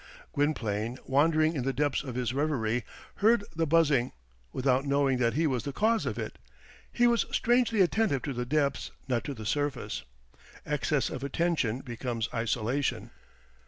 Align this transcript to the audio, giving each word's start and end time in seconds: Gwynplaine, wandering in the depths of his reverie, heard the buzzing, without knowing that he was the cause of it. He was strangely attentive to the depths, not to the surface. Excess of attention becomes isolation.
Gwynplaine, 0.33 0.97
wandering 1.05 1.53
in 1.55 1.63
the 1.63 1.73
depths 1.73 2.03
of 2.03 2.15
his 2.15 2.33
reverie, 2.33 2.83
heard 3.17 3.43
the 3.55 3.67
buzzing, 3.67 4.13
without 4.51 4.83
knowing 4.83 5.19
that 5.19 5.35
he 5.35 5.45
was 5.45 5.61
the 5.63 5.71
cause 5.71 6.07
of 6.07 6.17
it. 6.17 6.39
He 6.91 7.05
was 7.05 7.27
strangely 7.31 7.81
attentive 7.81 8.23
to 8.23 8.33
the 8.33 8.43
depths, 8.43 8.89
not 9.07 9.23
to 9.25 9.35
the 9.35 9.45
surface. 9.45 10.01
Excess 10.65 11.11
of 11.11 11.23
attention 11.23 11.81
becomes 11.81 12.29
isolation. 12.33 13.11